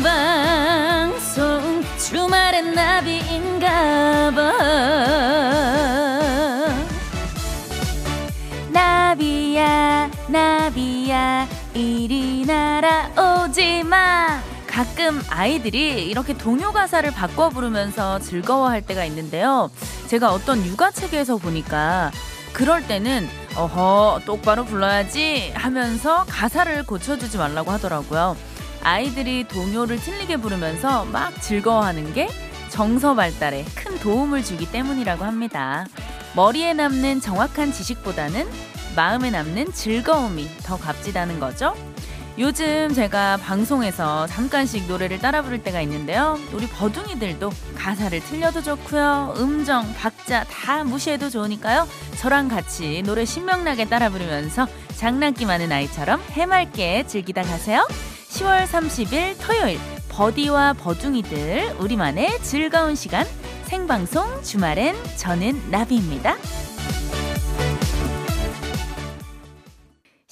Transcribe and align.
생방송 0.00 1.84
주말엔 1.98 2.72
나비인가봐 2.72 4.40
나비야 8.70 10.10
나비야 10.28 11.46
이리 11.74 12.46
날아오지마 12.46 14.40
가끔 14.66 15.20
아이들이 15.28 16.06
이렇게 16.06 16.32
동요 16.32 16.72
가사를 16.72 17.10
바꿔 17.10 17.50
부르면서 17.50 18.20
즐거워할 18.20 18.80
때가 18.80 19.04
있는데요. 19.04 19.70
제가 20.06 20.32
어떤 20.32 20.64
육아책에서 20.64 21.36
보니까 21.36 22.10
그럴 22.54 22.86
때는 22.86 23.28
어허 23.54 24.22
똑바로 24.24 24.64
불러야지 24.64 25.52
하면서 25.54 26.24
가사를 26.26 26.86
고쳐주지 26.86 27.36
말라고 27.36 27.70
하더라고요. 27.70 28.36
아이들이 28.82 29.44
동요를 29.44 29.98
틀리게 29.98 30.38
부르면서 30.38 31.04
막 31.06 31.40
즐거워하는 31.40 32.12
게 32.14 32.28
정서 32.70 33.14
발달에 33.14 33.64
큰 33.74 33.98
도움을 33.98 34.44
주기 34.44 34.70
때문이라고 34.70 35.24
합니다. 35.24 35.86
머리에 36.34 36.72
남는 36.74 37.20
정확한 37.20 37.72
지식보다는 37.72 38.48
마음에 38.96 39.30
남는 39.30 39.72
즐거움이 39.72 40.48
더 40.62 40.76
값지다는 40.76 41.40
거죠. 41.40 41.74
요즘 42.38 42.94
제가 42.94 43.36
방송에서 43.38 44.26
잠깐씩 44.28 44.86
노래를 44.86 45.18
따라 45.18 45.42
부를 45.42 45.62
때가 45.62 45.80
있는데요. 45.82 46.38
우리 46.52 46.66
버둥이들도 46.68 47.50
가사를 47.76 48.18
틀려도 48.20 48.62
좋고요. 48.62 49.34
음정, 49.36 49.92
박자 49.94 50.44
다 50.44 50.84
무시해도 50.84 51.28
좋으니까요. 51.28 51.86
저랑 52.18 52.48
같이 52.48 53.02
노래 53.04 53.24
신명나게 53.24 53.86
따라 53.86 54.08
부르면서 54.08 54.66
장난기 54.96 55.44
많은 55.44 55.70
아이처럼 55.70 56.22
해맑게 56.30 57.06
즐기다 57.06 57.42
가세요. 57.42 57.86
10월 58.30 58.64
30일 58.64 59.34
토요일 59.40 59.78
버디와 60.08 60.74
버둥이들 60.74 61.76
우리만의 61.80 62.40
즐거운 62.42 62.94
시간 62.94 63.26
생방송 63.64 64.42
주말엔 64.42 64.94
저는 65.16 65.70
나비입니다. 65.70 66.36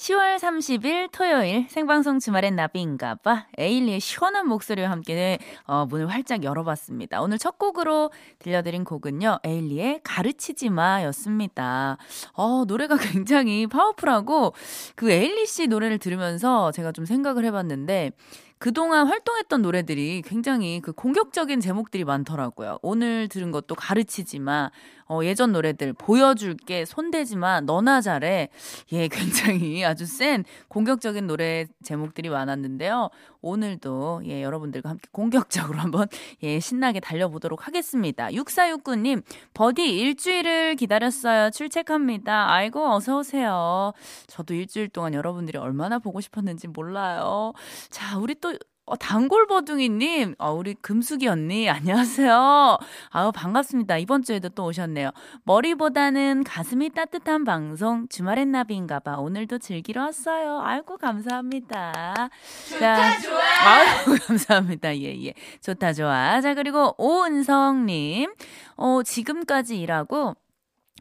10월 0.09 0.37
30일 0.37 1.11
토요일 1.11 1.67
생방송 1.69 2.17
주말엔 2.17 2.55
나비인가봐 2.55 3.45
에일리의 3.59 3.99
시원한 3.99 4.47
목소리와 4.47 4.89
함께 4.89 5.37
어, 5.65 5.85
문을 5.85 6.07
활짝 6.07 6.43
열어봤습니다. 6.43 7.21
오늘 7.21 7.37
첫 7.37 7.59
곡으로 7.59 8.09
들려드린 8.39 8.85
곡은요 8.85 9.39
에일리의 9.43 10.01
가르치지 10.03 10.71
마였습니다. 10.71 11.97
어, 12.33 12.63
노래가 12.65 12.97
굉장히 12.97 13.67
파워풀하고 13.67 14.53
그 14.95 15.11
에일리 15.11 15.45
씨 15.45 15.67
노래를 15.67 15.99
들으면서 15.99 16.71
제가 16.71 16.91
좀 16.91 17.05
생각을 17.05 17.45
해봤는데 17.45 18.11
그동안 18.59 19.07
활동했던 19.07 19.61
노래들이 19.61 20.21
굉장히 20.25 20.81
그 20.81 20.91
공격적인 20.91 21.61
제목들이 21.61 22.03
많더라고요. 22.03 22.79
오늘 22.81 23.29
들은 23.29 23.51
것도 23.51 23.73
가르치지 23.75 24.39
마. 24.39 24.69
어, 25.07 25.21
예전 25.23 25.51
노래들 25.53 25.93
보여줄게 25.93 26.85
손대지마 26.85 27.61
너나 27.61 27.99
잘해 27.99 28.49
예 28.91 29.07
굉장히 29.09 29.83
아주 29.83 30.05
센 30.05 30.45
공격적인 30.67 31.25
노래 31.25 31.65
제목들이 31.83 32.29
많았는데요 32.29 33.09
오늘도 33.41 34.23
예 34.25 34.43
여러분들과 34.43 34.89
함께 34.89 35.07
공격적으로 35.11 35.79
한번 35.79 36.07
예 36.43 36.59
신나게 36.59 36.99
달려보도록 36.99 37.67
하겠습니다. 37.67 38.27
6469님 38.29 39.23
버디 39.53 39.99
일주일을 39.99 40.75
기다렸어요. 40.75 41.51
출첵합니다. 41.51 42.51
아이고 42.51 42.93
어서 42.93 43.19
오세요. 43.19 43.93
저도 44.27 44.53
일주일 44.53 44.89
동안 44.89 45.13
여러분들이 45.13 45.57
얼마나 45.57 45.99
보고 45.99 46.21
싶었는지 46.21 46.67
몰라요. 46.67 47.53
자 47.89 48.17
우리 48.17 48.35
또 48.35 48.55
어, 48.89 48.95
단골버둥이님, 48.95 50.33
어, 50.39 50.51
우리 50.51 50.73
금숙이 50.73 51.27
언니, 51.27 51.69
안녕하세요. 52.25 52.79
아우, 53.11 53.31
반갑습니다. 53.31 53.97
이번 53.99 54.23
주에도 54.23 54.49
또 54.49 54.65
오셨네요. 54.65 55.11
머리보다는 55.43 56.43
가슴이 56.43 56.89
따뜻한 56.89 57.43
방송, 57.43 58.07
주말엔 58.07 58.51
나비인가봐. 58.51 59.17
오늘도 59.17 59.59
즐기러 59.59 60.05
왔어요. 60.05 60.61
아이고, 60.63 60.97
감사합니다. 60.97 62.29
좋다, 62.69 62.95
자, 62.95 63.19
좋아! 63.21 63.39
아이고, 63.39 64.15
감사합니다. 64.25 64.97
예, 64.97 65.23
예. 65.23 65.33
좋다, 65.61 65.93
좋아. 65.93 66.41
자, 66.41 66.55
그리고 66.55 66.95
오은성님, 66.97 68.33
어, 68.75 69.03
지금까지 69.03 69.79
일하고, 69.79 70.35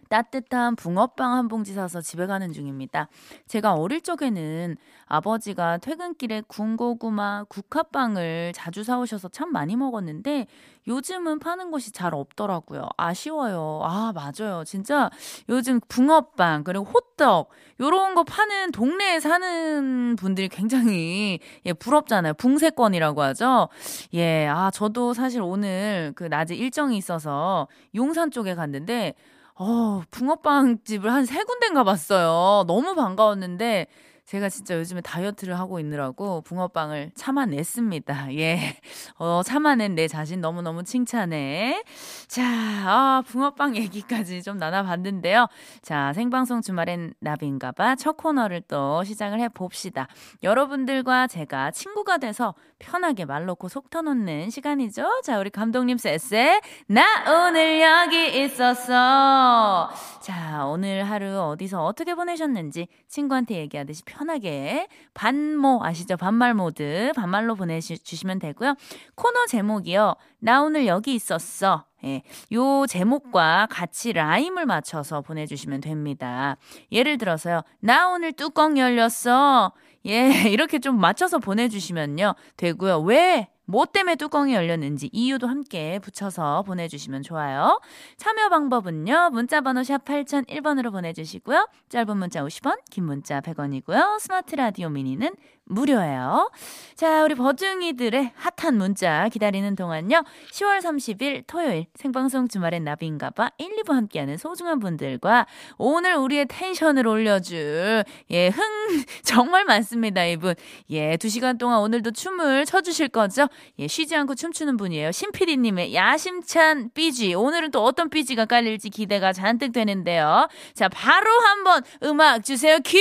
따뜻한 0.09 0.77
붕어빵 0.77 1.35
한 1.35 1.49
봉지 1.49 1.73
사서 1.75 2.01
집에 2.01 2.27
가는 2.27 2.53
중입니다. 2.53 3.09
제가 3.47 3.75
어릴 3.75 4.01
적에는 4.01 4.77
아버지가 5.07 5.79
퇴근길에 5.79 6.43
군고구마, 6.47 7.45
국화빵을 7.49 8.53
자주 8.55 8.85
사오셔서 8.85 9.29
참 9.29 9.53
많이 9.53 9.77
먹었는데 9.77 10.47
요즘은 10.87 11.39
파는 11.39 11.71
곳이 11.71 11.93
잘 11.93 12.15
없더라고요. 12.15 12.89
아쉬워요. 12.97 13.81
아, 13.85 14.13
맞아요. 14.15 14.65
진짜 14.65 15.11
요즘 15.49 15.81
붕어빵, 15.89 16.65
그리고 16.65 16.85
호떡, 16.85 17.51
요런 17.81 18.15
거 18.15 18.25
파는 18.25 18.73
동네에 18.73 19.21
사는 19.21 20.17
분들이 20.17 20.49
굉장히 20.49 21.41
예, 21.67 21.73
부럽잖아요. 21.75 22.35
붕세권이라고 22.35 23.23
하죠. 23.23 23.69
예, 24.15 24.47
아, 24.47 24.71
저도 24.71 25.13
사실 25.15 25.43
오늘 25.43 26.13
그 26.17 26.25
낮에 26.25 26.55
일정이 26.55 26.97
있어서 26.97 27.69
용산 27.95 28.31
쪽에 28.31 28.55
갔는데 28.55 29.15
어, 29.61 30.03
붕어빵 30.11 30.79
집을 30.85 31.13
한 31.13 31.25
세 31.27 31.43
군데인가 31.45 31.83
봤어요. 31.85 32.65
너무 32.67 32.95
반가웠는데 32.95 33.87
제가 34.29 34.51
진짜 34.51 34.77
요즘에 34.77 35.01
다이어트를 35.01 35.59
하고 35.59 35.81
있느라고 35.81 36.43
붕어빵을 36.43 37.13
참아냈습니다. 37.15 38.35
예. 38.35 38.77
어, 39.17 39.41
참아낸 39.43 39.95
내 39.95 40.07
자신 40.07 40.43
너무너무 40.43 40.85
칭찬해. 40.85 41.83
자, 42.27 42.45
아, 42.45 43.23
붕어빵 43.27 43.77
얘기까지 43.77 44.43
좀 44.43 44.59
나눠봤는데요. 44.59 45.47
자, 45.81 46.13
생방송 46.13 46.61
주말엔 46.61 47.15
나비인가봐 47.21 47.95
첫 47.95 48.19
코너를 48.19 48.61
또 48.69 49.03
시작을 49.03 49.41
해봅시다. 49.41 50.09
여러분들과 50.43 51.27
제가 51.27 51.71
친구가 51.71 52.19
돼서 52.19 52.55
편하게 52.79 53.25
말 53.25 53.47
놓고 53.47 53.69
속 53.69 53.89
터놓는 53.89 54.51
시간이죠. 54.51 55.23
자, 55.25 55.39
우리 55.39 55.49
감독님 55.49 55.97
쎄쎄. 55.97 56.61
나 56.87 57.03
오늘 57.47 57.81
여기 57.81 58.45
있었어. 58.45 59.89
자, 60.21 60.67
오늘 60.67 61.05
하루 61.05 61.41
어디서 61.41 61.83
어떻게 61.83 62.15
보내셨는지 62.15 62.89
친구한테 63.09 63.55
얘기하듯이 63.55 64.05
편 64.05 64.18
하게 64.29 64.89
반모 65.15 65.81
아시죠? 65.85 66.17
반말 66.17 66.55
모드 66.55 67.13
반말로 67.15 67.55
보내주시면 67.55 68.39
되고요. 68.39 68.75
코너 69.15 69.47
제목이요. 69.47 70.15
나 70.41 70.63
오늘 70.63 70.87
여기 70.87 71.15
있었어. 71.15 71.85
예, 72.05 72.23
요 72.53 72.87
제목과 72.87 73.67
같이 73.71 74.13
라임을 74.13 74.67
맞춰서 74.67 75.21
보내주시면 75.21 75.81
됩니다. 75.81 76.57
예를 76.93 77.19
들어서요. 77.19 77.63
나 77.81 78.09
오늘 78.09 78.33
뚜껑 78.33 78.79
열렸어. 78.79 79.73
예, 80.07 80.29
이렇게 80.51 80.79
좀 80.79 81.01
맞춰서 81.01 81.39
보내주시면요. 81.39 82.35
되고요. 82.57 83.01
왜? 83.01 83.49
뭐 83.71 83.85
때문에 83.85 84.17
뚜껑이 84.17 84.55
열렸는지 84.55 85.11
이유도 85.13 85.47
함께 85.47 85.99
붙여서 85.99 86.63
보내주시면 86.63 87.23
좋아요. 87.23 87.81
참여 88.17 88.49
방법은요. 88.49 89.29
문자번호 89.33 89.83
샵 89.83 90.07
8001번으로 90.07 90.91
보내주시고요. 90.91 91.69
짧은 91.91 92.17
문자 92.17 92.43
50원, 92.43 92.79
긴 92.91 93.05
문자 93.05 93.43
100원이고요. 93.43 94.21
스마트 94.21 94.55
라디오 94.55 94.89
미니는 94.89 95.37
무료예요. 95.69 96.51
자, 96.95 97.23
우리 97.23 97.35
버중이들의 97.35 98.33
핫한 98.35 98.77
문자 98.77 99.29
기다리는 99.29 99.77
동안요. 99.77 100.25
10월 100.53 100.81
30일 100.81 101.45
토요일 101.47 101.87
생방송 101.95 102.49
주말엔 102.49 102.83
나비인가봐 102.85 103.53
1, 103.59 103.77
2부 103.77 103.93
함께하는 103.93 104.37
소중한 104.37 104.81
분들과 104.81 105.47
오늘 105.77 106.17
우리의 106.17 106.47
텐션을 106.49 107.07
올려줄 107.07 108.05
예, 108.31 108.49
흥 108.49 108.65
정말 109.23 109.65
많습니다, 109.65 110.25
이분. 110.25 110.55
예, 110.91 111.17
2시간 111.17 111.59
동안 111.59 111.81
오늘도 111.81 112.13
춤을 112.13 112.65
춰주실 112.65 113.09
거죠? 113.09 113.49
예, 113.79 113.87
쉬지 113.87 114.17
않고 114.17 114.35
춤추는 114.35 114.77
분이에요. 114.77 115.13
신피디님의 115.13 115.95
야심찬 115.95 116.91
삐지. 116.95 117.35
오늘은 117.35 117.71
또 117.71 117.85
어떤 117.85 118.11
삐지가 118.11 118.47
깔릴지 118.47 118.91
기대가 118.91 119.33
잔뜩 119.33 119.73
되는데요. 119.73 120.49
자, 120.75 120.89
바로 120.89 121.31
한번 121.41 121.83
음악 122.03 122.45
주세요. 122.45 122.79
큐! 122.85 122.99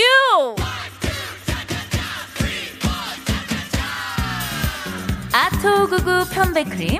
아토구구 5.37 6.29
편백크림, 6.31 6.99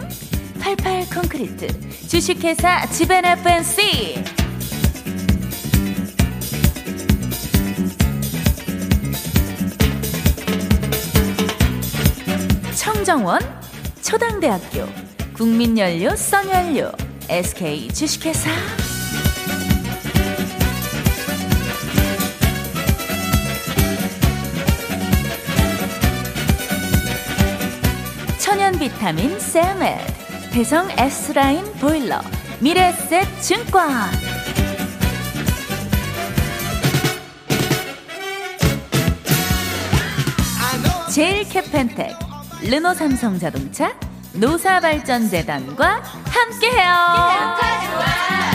88 0.59 1.09
콘크리트, 1.09 1.67
주식회사 2.07 2.85
지벤 2.91 3.25
FNC. 3.25 4.23
청정원, 12.75 13.39
초당대학교, 14.03 14.85
국민연료, 15.33 16.15
썬연료, 16.15 16.91
SK 17.27 17.87
주식회사. 17.91 18.51
Multivitam인 28.97 29.39
셀메드 29.39 30.49
대성 30.51 30.89
S라인 30.91 31.63
보일러 31.73 32.19
미래셋 32.59 33.41
증권 33.41 33.89
제일 41.13 41.47
캐펜텍 41.47 42.17
르노 42.63 42.93
삼성 42.93 43.39
자동차 43.39 43.93
노사발전재단과 44.33 46.03
함께해요. 46.29 48.46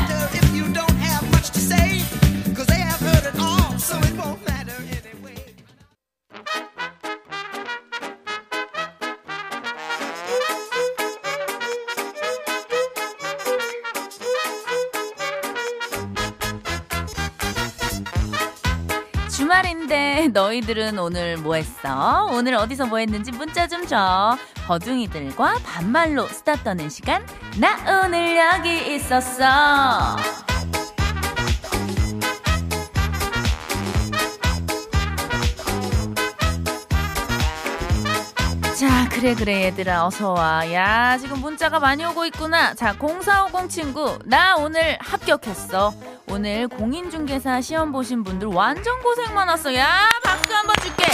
주말인데 19.43 20.29
너희들은 20.33 21.01
오늘 21.01 21.37
뭐 21.37 21.57
했어? 21.57 22.29
오늘 22.31 22.55
어디서 22.55 22.87
뭐 22.87 22.99
했는지 22.99 23.33
문자 23.33 23.67
좀 23.67 23.85
줘. 23.89 24.39
버둥이들과 24.67 25.57
반말로 25.65 26.29
수다 26.29 26.55
떠는 26.63 26.89
시간. 26.89 27.27
나 27.59 28.05
오늘 28.05 28.37
여기 28.37 28.95
있었어. 28.95 30.17
자, 38.79 39.09
그래, 39.11 39.35
그래, 39.35 39.65
얘들아, 39.65 40.07
어서와. 40.07 40.73
야, 40.73 41.19
지금 41.19 41.41
문자가 41.41 41.81
많이 41.81 42.05
오고 42.05 42.27
있구나. 42.27 42.75
자, 42.75 42.95
0450 42.97 43.69
친구, 43.69 44.19
나 44.25 44.57
오늘 44.57 44.97
합격했어. 45.01 45.93
오늘 46.31 46.69
공인중개사 46.69 47.61
시험 47.61 47.93
보신 47.93 48.25
분들 48.25 48.49
완전 48.49 49.01
고생 49.03 49.35
많았어. 49.35 49.75
야, 49.75 50.09
박수 50.25 50.55
한번 50.55 50.75
줄게. 50.81 51.12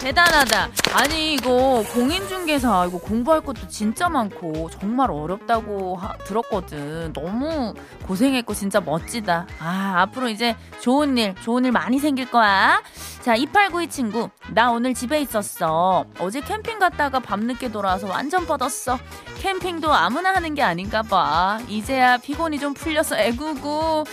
대단하다. 0.00 0.68
아니 0.94 1.34
이거 1.34 1.84
공인중개사 1.92 2.86
이거 2.86 2.98
공부할 2.98 3.42
것도 3.42 3.68
진짜 3.68 4.08
많고 4.08 4.70
정말 4.70 5.10
어렵다고 5.10 5.96
하, 5.96 6.16
들었거든. 6.24 7.12
너무 7.12 7.74
고생했고 8.06 8.54
진짜 8.54 8.80
멋지다. 8.80 9.46
아 9.60 9.94
앞으로 9.98 10.30
이제 10.30 10.56
좋은 10.80 11.18
일 11.18 11.34
좋은 11.42 11.64
일 11.66 11.72
많이 11.72 11.98
생길 11.98 12.30
거야. 12.30 12.82
자 13.20 13.34
2892 13.36 13.88
친구 13.88 14.30
나 14.54 14.70
오늘 14.70 14.94
집에 14.94 15.20
있었어. 15.20 16.06
어제 16.18 16.40
캠핑 16.40 16.78
갔다가 16.78 17.20
밤늦게 17.20 17.70
돌아와서 17.70 18.08
완전 18.08 18.46
뻗었어. 18.46 18.98
캠핑도 19.38 19.92
아무나 19.92 20.34
하는 20.34 20.54
게 20.54 20.62
아닌가 20.62 21.02
봐. 21.02 21.60
이제야 21.68 22.16
피곤이 22.16 22.58
좀 22.58 22.72
풀려서 22.72 23.18
애구고. 23.18 24.04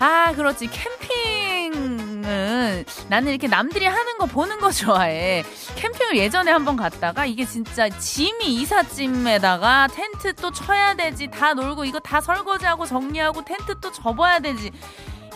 아 0.00 0.32
그렇지 0.34 0.66
캠핑 0.66 1.45
은 2.26 2.84
나는 3.08 3.30
이렇게 3.30 3.46
남들이 3.48 3.86
하는 3.86 4.18
거 4.18 4.26
보는 4.26 4.58
거 4.58 4.70
좋아해. 4.70 5.44
캠핑을 5.76 6.16
예전에 6.16 6.50
한번 6.50 6.76
갔다가 6.76 7.24
이게 7.24 7.44
진짜 7.44 7.88
짐이 7.88 8.46
이삿짐에다가 8.54 9.88
텐트 9.88 10.34
또 10.34 10.50
쳐야 10.50 10.94
되지. 10.94 11.28
다 11.28 11.54
놀고 11.54 11.84
이거 11.84 12.00
다 12.00 12.20
설거지하고 12.20 12.86
정리하고 12.86 13.44
텐트 13.44 13.78
또 13.80 13.92
접어야 13.92 14.40
되지. 14.40 14.70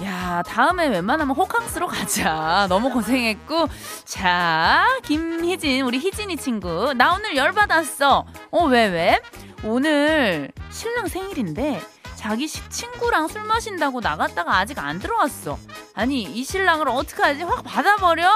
야, 0.02 0.42
다음에 0.46 0.88
웬만하면 0.88 1.36
호캉스로 1.36 1.86
가자. 1.86 2.66
너무 2.68 2.90
고생했고. 2.90 3.68
자, 4.04 4.86
김희진, 5.04 5.82
우리 5.82 5.98
희진이 5.98 6.38
친구. 6.38 6.94
나 6.94 7.12
오늘 7.12 7.36
열받았어. 7.36 8.24
어, 8.50 8.64
왜, 8.64 8.86
왜? 8.86 9.20
오늘 9.62 10.50
신랑 10.70 11.06
생일인데 11.06 11.82
자기 12.20 12.46
친구랑 12.46 13.28
술 13.28 13.44
마신다고 13.44 14.00
나갔다가 14.00 14.58
아직 14.58 14.78
안 14.78 14.98
들어왔어. 14.98 15.58
아니, 15.94 16.22
이 16.22 16.44
신랑을 16.44 16.86
어떡하지? 16.90 17.44
확 17.44 17.64
받아버려? 17.64 18.30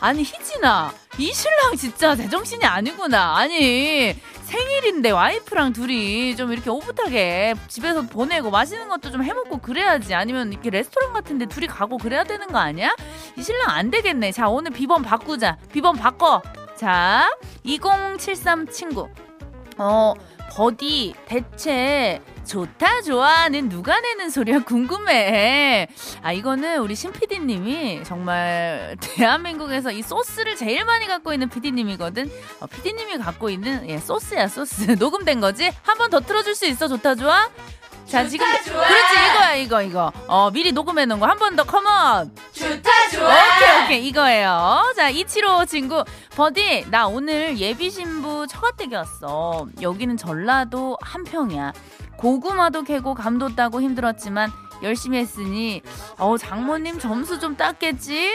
아니 0.00 0.22
희진아 0.22 0.92
이 1.18 1.32
신랑 1.32 1.76
진짜 1.76 2.14
제정신이 2.14 2.64
아니구나 2.64 3.36
아니 3.36 4.14
생일인데 4.44 5.10
와이프랑 5.10 5.72
둘이 5.72 6.36
좀 6.36 6.52
이렇게 6.52 6.70
오붓하게 6.70 7.54
집에서 7.66 8.02
보내고 8.02 8.50
맛있는 8.50 8.88
것도 8.88 9.10
좀 9.10 9.24
해먹고 9.24 9.58
그래야지 9.58 10.14
아니면 10.14 10.52
이렇게 10.52 10.70
레스토랑 10.70 11.12
같은데 11.12 11.46
둘이 11.46 11.66
가고 11.66 11.98
그래야 11.98 12.22
되는 12.22 12.46
거 12.46 12.58
아니야? 12.58 12.94
이 13.36 13.42
신랑 13.42 13.70
안 13.70 13.90
되겠네 13.90 14.30
자 14.30 14.48
오늘 14.48 14.70
비번 14.70 15.02
바꾸자 15.02 15.58
비번 15.72 15.96
바꿔 15.96 16.42
자 16.76 17.28
2073 17.64 18.70
친구 18.70 19.08
어 19.78 20.14
버디 20.52 21.14
대체 21.26 22.22
좋다 22.48 23.02
좋아는 23.02 23.68
누가 23.68 24.00
내는 24.00 24.30
소리야 24.30 24.60
궁금해. 24.60 25.86
아 26.22 26.32
이거는 26.32 26.78
우리 26.80 26.94
신 26.94 27.12
PD님이 27.12 28.02
정말 28.04 28.96
대한민국에서 29.00 29.92
이 29.92 30.02
소스를 30.02 30.56
제일 30.56 30.84
많이 30.86 31.06
갖고 31.06 31.32
있는 31.34 31.48
PD님이거든. 31.50 32.30
어, 32.60 32.66
PD님이 32.66 33.18
갖고 33.18 33.50
있는 33.50 33.88
예, 33.88 33.98
소스야 33.98 34.48
소스 34.48 34.92
녹음된 34.98 35.40
거지. 35.40 35.70
한 35.82 35.98
번 35.98 36.08
더 36.10 36.20
틀어줄 36.20 36.54
수 36.54 36.64
있어 36.66 36.88
좋다 36.88 37.14
좋아. 37.16 37.50
자 38.06 38.26
지금 38.26 38.46
좋아. 38.64 38.86
그렇지 38.86 39.12
이거야 39.30 39.54
이거 39.56 39.82
이거 39.82 40.12
어 40.26 40.50
미리 40.50 40.72
녹음해 40.72 41.04
놓은 41.04 41.20
거 41.20 41.26
한 41.26 41.36
번 41.38 41.54
더 41.54 41.64
come 41.64 42.09
on 42.09 42.32
좋다 42.52 42.90
좋아 43.12 43.28
오케이 43.28 43.84
오케이 43.84 44.08
이거예요 44.08 44.94
자 44.96 45.10
이치로 45.10 45.66
친구 45.66 46.02
버디 46.30 46.86
나 46.90 47.06
오늘 47.06 47.58
예비 47.58 47.90
신부 47.90 48.46
처가댁에 48.46 48.96
왔어 48.96 49.66
여기는 49.82 50.16
전라도 50.16 50.96
한평이야 51.02 51.74
고구마도 52.18 52.82
캐고 52.82 53.14
감도 53.14 53.54
따고 53.54 53.80
힘들었지만 53.80 54.50
열심히 54.82 55.18
했으니 55.18 55.82
어 56.18 56.36
장모님 56.36 56.98
점수 56.98 57.40
좀 57.40 57.56
땄겠지? 57.56 58.30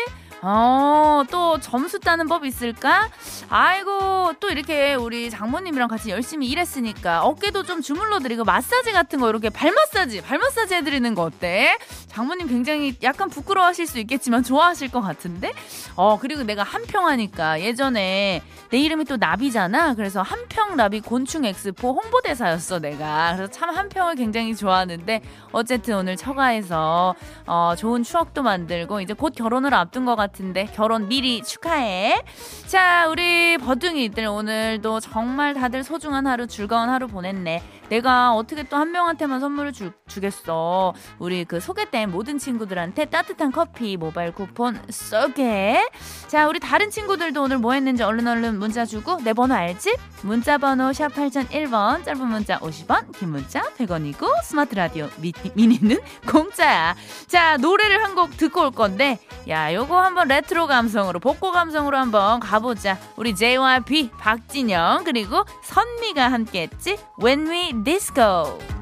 어, 0.46 1.24
또 1.32 1.58
점수 1.62 2.00
따는 2.00 2.28
법 2.28 2.46
있을까? 2.46 3.08
아이고, 3.50 4.34
또 4.42 4.50
이렇게 4.50 4.94
우리 4.94 5.30
장모님이랑 5.30 5.88
같이 5.88 6.10
열심히 6.10 6.48
일했으니까 6.48 7.24
어깨도 7.24 7.64
좀 7.64 7.82
주물러 7.82 8.20
드리고 8.20 8.44
마사지 8.44 8.92
같은 8.92 9.22
거 9.22 9.30
이렇게 9.30 9.50
발 9.50 9.72
마사지, 9.72 10.22
발 10.22 10.40
마사지 10.40 10.76
해드리는 10.76 11.16
거 11.16 11.24
어때? 11.24 11.78
장모님 12.08 12.48
굉장히 12.48 12.94
약간 13.04 13.30
부끄러워하실 13.30 13.88
수 13.88 14.00
있겠지만 14.00 14.44
좋아하실 14.44 14.92
것 14.92 15.00
같은데? 15.00 15.54
어, 15.96 16.20
그리고 16.20 16.44
내가 16.44 16.64
한평하니까 16.64 17.62
예전에 17.62 18.42
내 18.70 18.80
이름이 18.80 19.06
또 19.06 19.16
나비잖아. 19.16 19.94
그래서 19.94 20.22
한평 20.22 20.76
나비 20.76 21.00
곤충 21.00 21.46
엑스포 21.46 21.94
홍보대사였어, 21.94 22.80
내가. 22.80 23.34
그래서 23.36 23.50
참 23.52 23.70
한평을 23.70 24.16
굉장히 24.16 24.56
좋아하는데 24.56 25.22
어쨌든 25.54 25.96
오늘 25.96 26.18
처가에서 26.18 27.16
어, 27.46 27.74
좋은 27.78 28.04
추억도 28.04 28.44
만들고 28.44 29.00
이제 29.00 29.14
곧 29.14 29.34
결혼을 29.36 29.74
앞둔 29.74 30.04
것 30.04 30.18
같아. 30.18 30.33
같은데 30.34 30.68
결혼 30.74 31.08
미리 31.08 31.42
축하해. 31.44 32.24
자, 32.66 33.08
우리 33.08 33.58
버둥이들 33.60 34.26
오늘도 34.26 35.00
정말 35.00 35.54
다들 35.54 35.84
소중한 35.84 36.28
하루, 36.28 36.48
즐거운 36.48 36.90
하루 36.90 37.08
보냈네. 37.08 37.62
내가 37.90 38.34
어떻게 38.34 38.64
또 38.64 38.78
한 38.78 38.92
명한테만 38.92 39.40
선물을 39.40 39.72
주, 39.74 39.92
주겠어. 40.08 40.94
우리 41.20 41.46
그 41.46 41.60
소개된 41.60 42.12
모든 42.12 42.38
친구들한테 42.38 43.06
따뜻한 43.06 43.52
커피 43.52 43.98
모바일 43.98 44.32
쿠폰 44.34 44.82
쏠게. 44.90 45.90
자, 46.28 46.48
우리 46.48 46.60
다른 46.60 46.90
친구들도 46.90 47.42
오늘 47.44 47.60
뭐 47.60 47.74
했는지 47.74 48.04
얼른 48.04 48.28
얼른 48.28 48.60
문자 48.60 48.86
주고 48.86 49.18
내 49.24 49.34
번호 49.34 49.56
알지? 49.56 49.96
문자 50.24 50.58
번호 50.58 50.92
샵 50.94 51.10
8001번, 51.14 52.04
짧은 52.04 52.28
문자 52.28 52.58
50원, 52.60 53.12
긴 53.18 53.30
문자 53.30 53.62
100원이고 53.78 54.42
스마트 54.44 54.76
라디오 54.76 55.10
미, 55.18 55.32
미니는 55.54 56.00
공짜야. 56.30 56.96
자, 57.28 57.58
노래를 57.58 58.02
한 58.04 58.14
곡 58.14 58.38
듣고 58.38 58.62
올 58.62 58.70
건데 58.72 59.18
야, 59.48 59.74
요거 59.74 60.00
한번 60.00 60.28
레트로 60.28 60.68
감성으로 60.68 61.20
복고 61.20 61.52
감성으로 61.52 61.98
한번 61.98 62.40
가보자. 62.40 63.00
우리 63.16 63.34
JYP 63.36 64.12
박진영 64.20 65.04
그리고 65.04 65.44
선미가 65.64 66.32
함께했지. 66.32 67.00
When 67.20 67.50
We 67.50 67.74
Disco. 67.84 68.73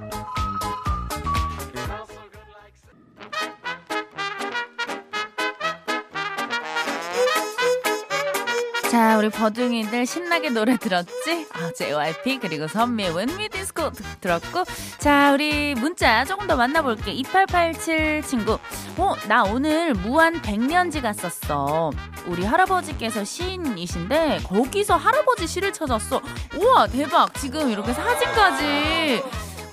자, 9.12 9.18
우리 9.18 9.28
버둥이들 9.28 10.06
신나게 10.06 10.52
노래 10.52 10.78
들었지? 10.78 11.46
아, 11.52 11.70
JYP 11.76 12.40
그리고 12.40 12.70
선미의 12.70 13.14
We 13.14 13.50
Disco 13.50 13.92
들었고 14.22 14.64
자, 15.00 15.34
우리 15.34 15.76
문자 15.76 16.24
조금 16.24 16.48
더 16.48 16.56
만나볼게. 16.56 17.12
2887 17.12 18.24
친구. 18.24 18.58
어, 18.96 19.16
나 19.28 19.44
오늘 19.44 19.94
무한 19.96 20.42
백년지 20.42 21.02
갔었어. 21.02 21.92
우리 22.28 22.46
할아버지께서 22.46 23.26
시인이신데 23.26 24.44
거기서 24.46 24.96
할아버지 24.96 25.46
시를 25.46 25.74
찾았어. 25.74 26.22
우와, 26.56 26.88
대박. 26.88 27.34
지금 27.34 27.70
이렇게 27.70 27.92
사진까지 27.92 29.24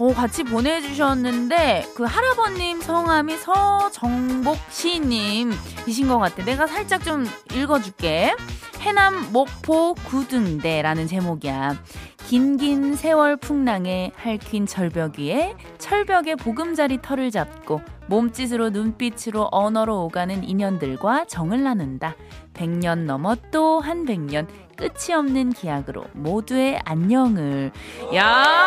어, 0.01 0.15
같이 0.15 0.45
보내주셨는데 0.45 1.89
그 1.95 2.05
할아버님 2.05 2.81
성함이 2.81 3.37
서정복 3.37 4.57
시인님이신 4.71 6.07
것 6.07 6.19
같아. 6.19 6.45
내가 6.45 6.67
살짝 6.69 7.03
좀 7.03 7.27
읽어줄게. 7.53 8.35
해남 8.79 9.33
목포 9.33 9.95
구등대라는 9.95 11.09
제목이야. 11.09 11.83
긴긴 12.29 12.95
세월 12.95 13.37
풍랑에 13.37 14.13
핥힌 14.15 14.67
절벽 14.67 15.19
위에 15.19 15.57
철벽의 15.79 16.37
보금자리 16.37 17.01
털을 17.03 17.31
잡고 17.33 17.81
몸짓으로 18.07 18.71
눈빛으로 18.71 19.49
언어로 19.51 20.05
오가는 20.05 20.45
인연들과 20.45 21.25
정을 21.25 21.65
나눈다. 21.65 22.15
백년 22.55 23.07
넘어 23.07 23.35
또 23.51 23.81
한 23.81 24.05
백년 24.05 24.47
끝이 24.79 25.13
없는 25.13 25.53
기약으로 25.53 26.05
모두의 26.13 26.81
안녕을. 26.85 27.73
야, 28.15 28.67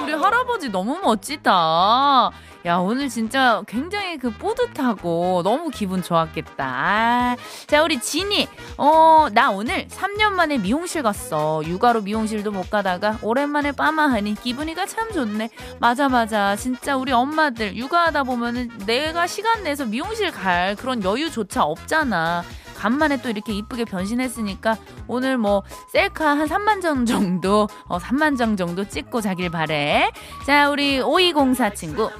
우리 0.00 0.12
할아버지 0.12 0.68
너무 0.70 1.00
멋지다. 1.02 2.30
야, 2.66 2.76
오늘 2.76 3.08
진짜 3.08 3.62
굉장히 3.66 4.16
그 4.16 4.30
뿌듯하고 4.30 5.42
너무 5.42 5.70
기분 5.70 6.02
좋았겠다. 6.02 7.36
자, 7.66 7.82
우리 7.82 8.00
진이. 8.00 8.48
어, 8.78 9.26
나 9.32 9.50
오늘 9.50 9.88
3년 9.88 10.30
만에 10.30 10.56
미용실 10.56 11.02
갔어. 11.02 11.62
육아로 11.64 12.02
미용실도 12.02 12.52
못 12.52 12.70
가다가 12.70 13.18
오랜만에 13.20 13.72
빠마하니 13.72 14.36
기분이가 14.36 14.86
참 14.86 15.12
좋네. 15.12 15.50
맞아, 15.80 16.08
맞아. 16.08 16.54
진짜 16.54 16.96
우리 16.96 17.10
엄마들 17.12 17.76
육아하다 17.76 18.22
보면은 18.22 18.70
내가 18.86 19.26
시간 19.26 19.64
내서 19.64 19.84
미용실 19.84 20.30
갈 20.30 20.76
그런 20.76 21.02
여유조차 21.02 21.64
없잖아. 21.64 22.44
간만에 22.74 23.22
또 23.22 23.30
이렇게 23.30 23.52
이쁘게 23.52 23.84
변신했으니까 23.84 24.76
오늘 25.06 25.38
뭐 25.38 25.62
셀카 25.92 26.26
한 26.38 26.48
3만 26.48 26.82
장 26.82 27.06
정도, 27.06 27.68
어, 27.86 27.98
3만 27.98 28.36
장 28.36 28.56
정도 28.56 28.86
찍고 28.86 29.20
자길 29.20 29.50
바래. 29.50 30.10
자, 30.46 30.70
우리 30.70 31.00
5204 31.00 31.70
친구. 31.70 32.10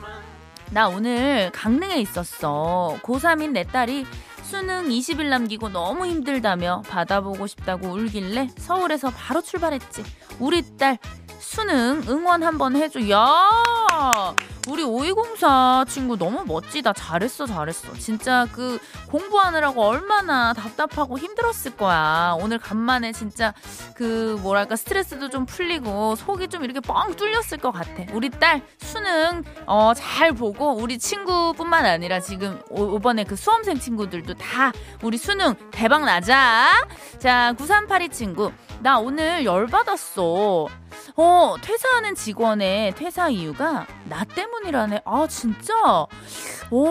나 0.71 0.89
오늘 0.89 1.51
강릉에 1.53 2.01
있었어. 2.01 2.99
고3인 3.03 3.53
내 3.53 3.65
딸이 3.65 4.07
수능 4.43 4.89
20일 4.89 5.29
남기고 5.29 5.71
너무 5.71 6.07
힘들다며 6.07 6.83
받아보고 6.89 7.47
싶다고 7.47 7.89
울길래 7.89 8.51
서울에서 8.57 9.11
바로 9.11 9.41
출발했지. 9.41 10.05
우리 10.39 10.77
딸 10.77 10.99
수능 11.45 12.03
응원 12.09 12.43
한번 12.43 12.75
해줘. 12.75 13.09
야! 13.11 14.35
우리 14.67 14.83
5204 14.83 15.85
친구 15.87 16.17
너무 16.17 16.43
멋지다. 16.47 16.95
잘했어, 16.95 17.45
잘했어. 17.47 17.93
진짜 17.95 18.47
그 18.51 18.79
공부하느라고 19.11 19.83
얼마나 19.85 20.55
답답하고 20.55 21.19
힘들었을 21.19 21.77
거야. 21.77 22.35
오늘 22.41 22.59
간만에 22.59 23.13
진짜 23.13 23.53
그 23.95 24.39
뭐랄까 24.43 24.75
스트레스도 24.75 25.29
좀 25.29 25.45
풀리고 25.45 26.17
속이 26.17 26.49
좀 26.49 26.65
이렇게 26.65 26.81
뻥 26.81 27.15
뚫렸을 27.15 27.59
것 27.59 27.73
같아. 27.73 28.05
우리 28.15 28.31
딸 28.31 28.63
수능 28.79 29.43
어, 29.67 29.93
잘 29.95 30.33
보고 30.33 30.73
우리 30.75 30.99
친구뿐만 30.99 31.85
아니라 31.85 32.21
지금 32.21 32.59
이번에 32.97 33.25
그 33.25 33.37
수험생 33.37 33.79
친구들도 33.79 34.33
다 34.35 34.73
우리 35.03 35.19
수능 35.19 35.55
대박 35.71 36.05
나자. 36.07 36.71
자, 37.19 37.53
9382 37.59 38.09
친구. 38.09 38.51
나 38.81 38.99
오늘 38.99 39.45
열받았어. 39.45 40.69
어, 41.17 41.55
퇴사하는 41.63 42.17
직원의 42.17 42.97
퇴사 42.97 43.29
이유가 43.29 43.87
나 44.09 44.25
때문이라네. 44.25 45.03
아, 45.05 45.27
진짜? 45.29 45.73
어, 45.85 46.09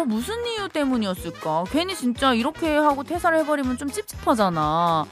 무슨 0.05 0.45
이유 0.47 0.67
때문이었을까? 0.69 1.65
괜히 1.71 1.95
진짜 1.95 2.33
이렇게 2.33 2.75
하고 2.75 3.03
퇴사를 3.03 3.37
해버리면 3.39 3.77
좀 3.77 3.89
찝찝하잖아. 3.91 5.05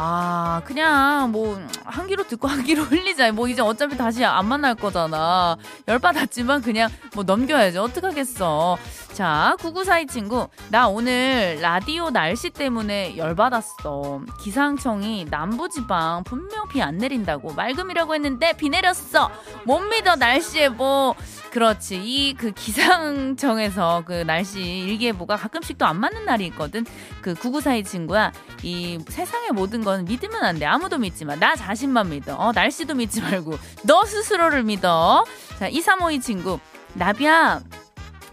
아, 0.00 0.62
그냥 0.64 1.32
뭐, 1.32 1.60
한 1.84 2.06
귀로 2.06 2.22
듣고 2.24 2.46
한 2.48 2.62
귀로 2.62 2.82
흘리자. 2.84 3.32
뭐, 3.32 3.48
이제 3.48 3.62
어차피 3.62 3.96
다시 3.96 4.24
안 4.24 4.46
만날 4.46 4.74
거잖아. 4.74 5.56
열받았지만 5.88 6.62
그냥 6.62 6.88
뭐 7.14 7.24
넘겨야지. 7.24 7.78
어떡하겠어. 7.78 8.76
자, 9.14 9.56
9942 9.60 10.06
친구. 10.06 10.48
나 10.70 10.86
오늘 10.86 11.58
라디오 11.60 12.10
날씨 12.10 12.50
때문에 12.50 13.16
열받았어. 13.16 14.20
기상청이 14.42 15.26
남부지방 15.30 16.24
분명 16.24 16.68
비 16.68 16.78
안 16.82 16.96
내린다고 16.98 17.54
맑음이라고 17.54 18.14
했는데 18.14 18.52
비 18.52 18.68
내렸어. 18.68 19.30
못 19.64 19.80
믿어, 19.80 20.14
날씨에 20.14 20.68
뭐. 20.68 21.14
그렇지. 21.50 21.96
이 22.04 22.34
그 22.34 22.52
기상청에서 22.52 24.02
그 24.06 24.22
날씨 24.26 24.60
일기예보가 24.60 25.36
가끔씩 25.36 25.78
또 25.78 25.86
안 25.86 25.98
맞는 25.98 26.24
날이 26.26 26.46
있거든. 26.48 26.84
그 27.22 27.34
9942 27.34 27.84
친구야. 27.84 28.32
이 28.62 28.98
세상의 29.08 29.52
모든 29.52 29.82
건 29.82 30.04
믿으면 30.04 30.42
안 30.44 30.58
돼. 30.58 30.66
아무도 30.66 30.98
믿지 30.98 31.24
마. 31.24 31.34
나 31.36 31.56
자신만 31.56 32.10
믿어. 32.10 32.36
어, 32.36 32.52
날씨도 32.52 32.94
믿지 32.94 33.22
말고. 33.22 33.58
너 33.84 34.04
스스로를 34.04 34.62
믿어. 34.64 35.24
자, 35.58 35.68
2352 35.68 36.20
친구. 36.20 36.58
나비야. 36.94 37.60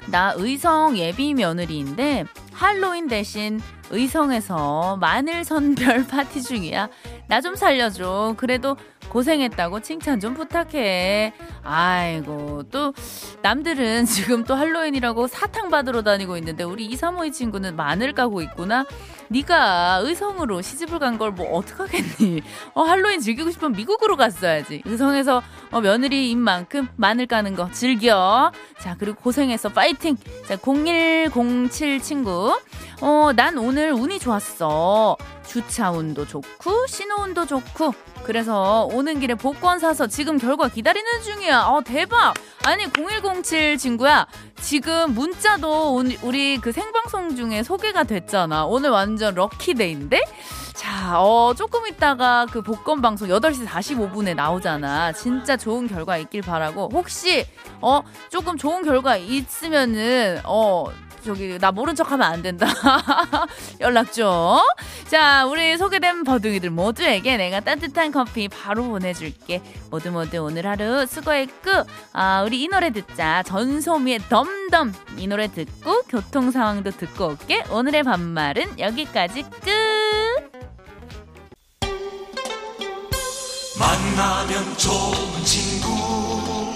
나 0.07 0.33
의성 0.35 0.97
예비 0.97 1.33
며느리인데 1.33 2.25
할로윈 2.53 3.07
대신 3.07 3.59
의성에서 3.89 4.97
마늘 4.97 5.43
선별 5.43 6.05
파티 6.07 6.43
중이야. 6.43 6.89
나 7.27 7.41
좀 7.41 7.55
살려줘. 7.55 8.35
그래도 8.37 8.77
고생했다고 9.09 9.81
칭찬 9.81 10.19
좀 10.19 10.33
부탁해. 10.33 11.33
아이고, 11.63 12.63
또, 12.71 12.93
남들은 13.41 14.05
지금 14.05 14.43
또 14.43 14.55
할로윈이라고 14.55 15.27
사탕 15.27 15.69
받으러 15.69 16.01
다니고 16.03 16.37
있는데, 16.37 16.63
우리 16.63 16.85
이사모이 16.85 17.31
친구는 17.31 17.75
마늘 17.75 18.13
까고 18.13 18.41
있구나? 18.41 18.85
네가 19.29 20.01
의성으로 20.03 20.61
시집을 20.61 20.99
간 20.99 21.17
걸 21.17 21.31
뭐 21.31 21.57
어떡하겠니? 21.57 22.41
어, 22.75 22.83
할로윈 22.83 23.19
즐기고 23.21 23.49
싶으면 23.51 23.71
미국으로 23.73 24.15
갔어야지. 24.17 24.81
의성에서 24.85 25.41
어, 25.71 25.81
며느리인 25.81 26.39
만큼 26.39 26.87
마늘 26.95 27.25
까는 27.25 27.55
거 27.55 27.71
즐겨. 27.71 28.51
자, 28.79 28.95
그리고 28.99 29.17
고생했어. 29.21 29.69
파이팅! 29.69 30.17
자, 30.47 30.57
0107 30.57 32.01
친구. 32.01 32.55
어, 33.01 33.31
난 33.35 33.57
오늘 33.57 33.91
운이 33.93 34.19
좋았어. 34.19 35.17
주차 35.45 35.91
운도 35.91 36.25
좋고, 36.27 36.87
신호 36.87 37.14
운도 37.21 37.45
좋고, 37.45 37.93
그래서 38.23 38.87
오는 38.91 39.19
길에 39.19 39.35
복권 39.35 39.79
사서 39.79 40.07
지금 40.07 40.37
결과 40.37 40.67
기다리는 40.67 41.21
중이야. 41.21 41.65
어, 41.67 41.81
대박! 41.83 42.33
아니, 42.63 42.85
0107 42.91 43.77
친구야. 43.77 44.25
지금 44.59 45.13
문자도 45.13 46.03
우리 46.23 46.57
그 46.57 46.71
생방송 46.71 47.35
중에 47.35 47.61
소개가 47.61 48.03
됐잖아. 48.03 48.65
오늘 48.65 48.89
완전 48.89 49.35
럭키데이인데? 49.35 50.21
자, 50.73 51.21
어, 51.21 51.53
조금 51.55 51.87
있다가 51.87 52.47
그 52.51 52.61
복권 52.61 53.01
방송 53.01 53.29
8시 53.29 53.65
45분에 53.65 54.35
나오잖아. 54.35 55.13
진짜 55.13 55.55
좋은 55.55 55.87
결과 55.87 56.17
있길 56.17 56.41
바라고. 56.41 56.89
혹시, 56.91 57.45
어, 57.79 58.01
조금 58.29 58.57
좋은 58.57 58.83
결과 58.83 59.15
있으면은, 59.15 60.41
어, 60.43 60.85
저기 61.25 61.57
나 61.57 61.71
모른 61.71 61.95
척하면 61.95 62.31
안 62.31 62.41
된다. 62.43 62.67
연락 63.81 64.13
줘. 64.13 64.63
자, 65.07 65.45
우리 65.45 65.75
소개된 65.75 66.23
버둥이들 66.23 66.69
모두에게 66.69 67.35
내가 67.35 67.59
따뜻한 67.59 68.11
커피 68.11 68.47
바로 68.47 68.83
보내줄게. 68.83 69.61
모두 69.89 70.11
모두 70.11 70.43
오늘 70.43 70.67
하루 70.67 71.05
수고했고, 71.07 71.71
아, 72.13 72.43
우리 72.45 72.61
이 72.61 72.67
노래 72.67 72.91
듣자. 72.91 73.41
전소미의 73.43 74.19
덤덤 74.29 74.93
이 75.17 75.27
노래 75.27 75.47
듣고 75.47 76.03
교통 76.03 76.51
상황도 76.51 76.91
듣고 76.91 77.29
올게. 77.29 77.63
오늘의 77.71 78.03
반말은 78.03 78.79
여기까지 78.79 79.43
끝. 79.43 79.71
만나면 83.79 84.77
좋은 84.77 85.43
친구. 85.43 86.75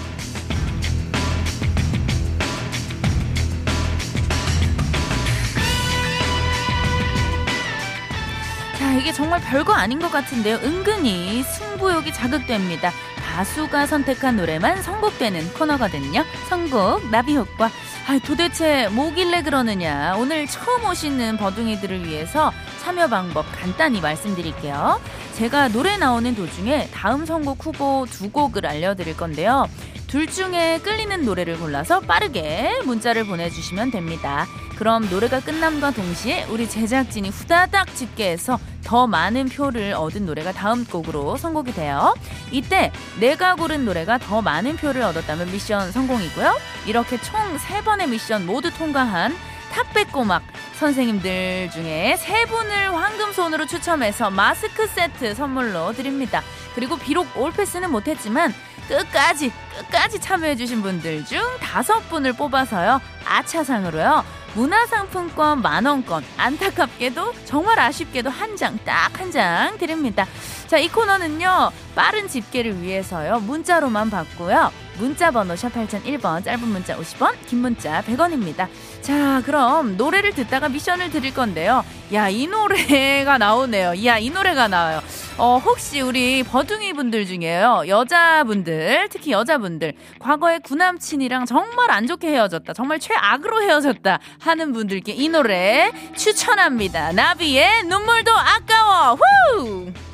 자, 9.01 9.03
이게 9.03 9.11
정말 9.11 9.41
별거 9.41 9.73
아닌 9.73 9.99
것 9.99 10.11
같은데요. 10.11 10.57
은근히 10.57 11.41
승부욕이 11.41 12.13
자극됩니다. 12.13 12.91
가수가 13.35 13.87
선택한 13.87 14.37
노래만 14.37 14.83
선곡되는 14.83 15.53
코너거든요. 15.53 16.23
선곡 16.49 17.09
나비 17.09 17.35
효과. 17.35 17.65
아, 17.65 18.19
도대체 18.23 18.89
뭐길래 18.89 19.41
그러느냐. 19.41 20.15
오늘 20.17 20.45
처음 20.45 20.85
오시는 20.85 21.37
버둥이들을 21.37 22.05
위해서 22.05 22.51
참여 22.83 23.07
방법 23.07 23.45
간단히 23.59 24.01
말씀드릴게요. 24.01 25.01
제가 25.33 25.69
노래 25.69 25.97
나오는 25.97 26.35
도중에 26.35 26.89
다음 26.93 27.25
선곡 27.25 27.65
후보 27.65 28.05
두 28.07 28.29
곡을 28.29 28.67
알려드릴 28.67 29.17
건데요. 29.17 29.67
둘 30.11 30.27
중에 30.27 30.81
끌리는 30.83 31.23
노래를 31.23 31.57
골라서 31.57 32.01
빠르게 32.01 32.81
문자를 32.83 33.25
보내주시면 33.25 33.91
됩니다. 33.91 34.45
그럼 34.75 35.09
노래가 35.09 35.39
끝남과 35.39 35.91
동시에 35.91 36.47
우리 36.49 36.67
제작진이 36.67 37.29
후다닥 37.29 37.95
집계해서 37.95 38.59
더 38.83 39.07
많은 39.07 39.47
표를 39.47 39.93
얻은 39.93 40.25
노래가 40.25 40.51
다음 40.51 40.83
곡으로 40.83 41.37
선곡이 41.37 41.73
돼요. 41.73 42.13
이때 42.51 42.91
내가 43.21 43.55
고른 43.55 43.85
노래가 43.85 44.17
더 44.17 44.41
많은 44.41 44.75
표를 44.75 45.01
얻었다면 45.03 45.49
미션 45.49 45.93
성공이고요. 45.93 46.59
이렇게 46.87 47.17
총 47.21 47.39
3번의 47.55 48.09
미션 48.09 48.45
모두 48.45 48.69
통과한 48.69 49.33
탑백 49.71 50.11
꼬막 50.11 50.43
선생님들 50.73 51.69
중에 51.71 52.17
세 52.17 52.45
분을 52.47 52.93
황금손으로 52.93 53.65
추첨해서 53.65 54.29
마스크 54.29 54.87
세트 54.87 55.35
선물로 55.35 55.93
드립니다. 55.93 56.41
그리고 56.75 56.97
비록 56.97 57.27
올패스는 57.37 57.89
못했지만 57.91 58.53
끝까지 58.87 59.51
끝까지 59.77 60.19
참여해주신 60.19 60.81
분들 60.81 61.25
중 61.25 61.39
다섯 61.59 61.99
분을 62.09 62.33
뽑아서요. 62.33 62.99
아차상으로요. 63.25 64.23
문화상품권 64.53 65.61
만원권. 65.61 66.25
안타깝게도 66.37 67.33
정말 67.45 67.79
아쉽게도 67.79 68.29
한 68.29 68.55
장 68.57 68.77
딱 68.83 69.09
한 69.19 69.31
장 69.31 69.77
드립니다 69.77 70.25
자 70.71 70.77
이 70.77 70.87
코너는요 70.87 71.69
빠른 71.95 72.29
집계를 72.29 72.81
위해서요 72.81 73.41
문자로만 73.41 74.09
받고요 74.09 74.71
문자 74.99 75.29
번호 75.29 75.53
샵 75.53 75.73
8001번 75.73 76.45
짧은 76.45 76.65
문자 76.65 76.95
50원 76.95 77.33
긴 77.45 77.59
문자 77.59 78.01
100원입니다 78.03 78.69
자 79.01 79.41
그럼 79.45 79.97
노래를 79.97 80.31
듣다가 80.31 80.69
미션을 80.69 81.11
드릴 81.11 81.33
건데요 81.33 81.83
야 82.13 82.29
이 82.29 82.47
노래가 82.47 83.37
나오네요 83.37 84.05
야 84.05 84.17
이 84.17 84.29
노래가 84.29 84.69
나와요 84.69 85.01
어, 85.37 85.57
혹시 85.57 86.01
우리 86.01 86.43
버둥이 86.43 86.93
분들 86.93 87.25
중에요. 87.25 87.85
여자분들, 87.87 89.07
특히 89.09 89.31
여자분들, 89.31 89.93
과거에 90.19 90.59
구남친이랑 90.59 91.45
정말 91.45 91.89
안 91.89 92.05
좋게 92.05 92.27
헤어졌다. 92.27 92.73
정말 92.73 92.99
최악으로 92.99 93.63
헤어졌다. 93.63 94.19
하는 94.39 94.71
분들께 94.71 95.13
이 95.13 95.29
노래 95.29 95.91
추천합니다. 96.15 97.13
나비의 97.13 97.85
눈물도 97.85 98.31
아까워. 98.31 99.15
후! 99.15 100.10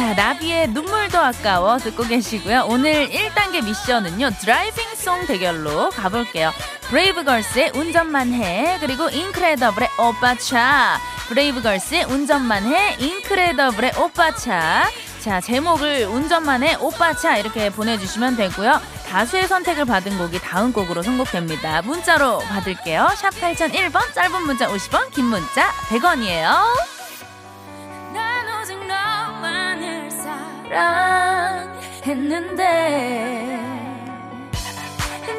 자, 0.00 0.14
나비의 0.14 0.68
눈물도 0.68 1.18
아까워 1.18 1.76
듣고 1.76 2.04
계시고요. 2.04 2.64
오늘 2.70 3.10
1단계 3.10 3.62
미션은요, 3.62 4.30
driving 4.40 4.95
song 4.95 5.26
대결로 5.26 5.90
가볼게요. 5.90 6.52
브레이브걸스의 6.88 7.72
운전만 7.74 8.32
해, 8.32 8.78
그리고 8.80 9.10
인크레더블의 9.10 9.90
오빠차. 9.98 10.98
브레이브걸스의 11.28 12.04
운전만 12.04 12.64
해, 12.64 12.96
인크레더블의 12.98 13.92
오빠차. 13.98 14.88
자, 15.20 15.40
제목을 15.42 16.06
운전만 16.06 16.62
해, 16.62 16.76
오빠차 16.76 17.36
이렇게 17.36 17.68
보내주시면 17.68 18.36
되고요. 18.36 18.80
다수의 19.06 19.48
선택을 19.48 19.84
받은 19.84 20.16
곡이 20.16 20.38
다음 20.38 20.72
곡으로 20.72 21.02
선곡됩니다. 21.02 21.82
문자로 21.82 22.38
받을게요. 22.38 23.10
샵 23.16 23.28
8001번, 23.38 24.14
짧은 24.14 24.46
문자 24.46 24.66
50원, 24.66 25.10
긴 25.10 25.26
문자 25.26 25.70
100원이에요. 25.90 26.99
사랑했는데 30.70 32.62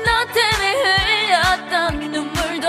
너 0.05 0.25
때문에 0.33 0.73
흘렸던 0.75 1.99
눈물도 2.11 2.67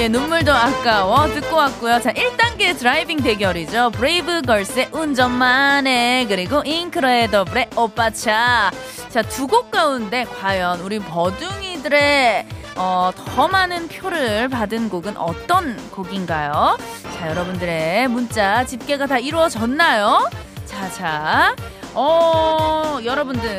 나비의 0.00 0.08
눈물도 0.08 0.52
아까워 0.52 1.26
듣고 1.28 1.56
왔고요. 1.56 2.00
자, 2.00 2.12
1단계 2.12 2.76
driving 2.78 3.18
대결이죠. 3.22 3.90
브레이브 3.90 4.42
걸스의 4.42 4.88
운전만 4.92 5.86
해. 5.86 6.24
그리고 6.26 6.62
인크레더블의 6.64 7.70
오빠 7.76 8.08
차. 8.10 8.70
자, 9.10 9.22
두 9.22 9.46
곡 9.46 9.70
가운데 9.70 10.24
과연 10.24 10.80
우리 10.80 10.98
버둥이들의 11.00 12.46
어, 12.76 13.10
더 13.14 13.48
많은 13.48 13.88
표를 13.88 14.48
받은 14.48 14.88
곡은 14.88 15.16
어떤 15.18 15.76
곡인가요? 15.90 16.78
자, 17.18 17.28
여러분들의 17.28 18.08
문자 18.08 18.64
집계가 18.64 19.06
다 19.06 19.18
이루어졌나요? 19.18 20.30
자, 20.64 20.90
자. 20.92 21.54
어, 21.92 22.98
여러분들. 23.04 23.58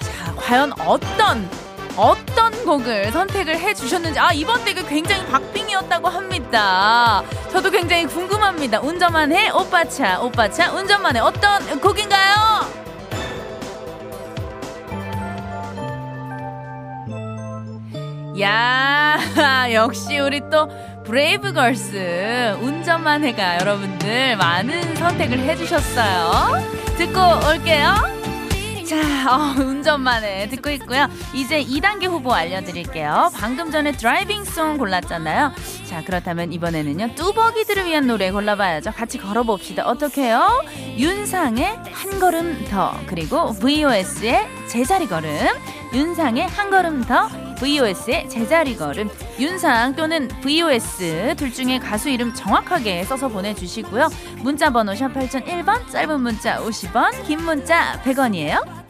자, 0.00 0.34
과연 0.36 0.72
어떤 0.86 1.48
곡을 2.66 3.12
선택을 3.12 3.58
해주셨는지. 3.58 4.18
아 4.18 4.32
이번 4.32 4.64
댁은 4.64 4.86
굉장히 4.86 5.24
박빙이었다고 5.26 6.08
합니다. 6.08 7.22
저도 7.50 7.70
굉장히 7.70 8.06
궁금합니다. 8.06 8.80
운전만 8.80 9.32
해? 9.32 9.48
오빠차 9.50 10.20
오빠차. 10.20 10.72
운전만 10.72 11.16
해. 11.16 11.20
어떤 11.20 11.80
곡인가요? 11.80 12.66
야 18.40 19.16
역시 19.72 20.18
우리 20.18 20.42
또 20.50 20.68
브레이브걸스 21.04 22.58
운전만 22.60 23.24
해가 23.24 23.60
여러분들 23.60 24.36
많은 24.36 24.96
선택을 24.96 25.38
해주셨어요. 25.38 26.76
듣고 26.98 27.20
올게요 27.48 28.15
자, 28.88 28.96
어, 29.34 29.60
운전만에 29.60 30.48
듣고 30.48 30.70
있고요. 30.70 31.08
이제 31.34 31.60
2단계 31.64 32.04
후보 32.04 32.32
알려드릴게요. 32.32 33.32
방금 33.34 33.72
전에 33.72 33.90
드라이빙송 33.92 34.78
골랐잖아요. 34.78 35.52
자, 35.88 36.04
그렇다면 36.04 36.52
이번에는요. 36.52 37.16
뚜벅이들을 37.16 37.86
위한 37.86 38.06
노래 38.06 38.30
골라봐야죠. 38.30 38.92
같이 38.92 39.18
걸어봅시다. 39.18 39.86
어떻게요? 39.86 40.64
윤상의 40.96 41.80
한 41.90 42.20
걸음 42.20 42.64
더, 42.70 42.94
그리고 43.06 43.52
VOS의 43.54 44.46
제자리 44.68 45.08
걸음, 45.08 45.30
윤상의 45.92 46.46
한 46.46 46.70
걸음 46.70 47.02
더, 47.02 47.28
VOS의 47.56 48.28
제자리 48.28 48.76
걸음, 48.76 49.08
윤상 49.38 49.96
또는 49.96 50.28
VOS 50.42 51.34
둘 51.36 51.52
중에 51.52 51.78
가수 51.78 52.08
이름 52.08 52.32
정확하게 52.34 53.04
써서 53.04 53.28
보내주시고요. 53.28 54.08
문자 54.38 54.70
번호 54.70 54.94
샵 54.94 55.12
8001번, 55.12 55.90
짧은 55.90 56.20
문자 56.20 56.58
50원, 56.60 57.26
긴 57.26 57.42
문자 57.42 58.00
100원이에요. 58.02 58.85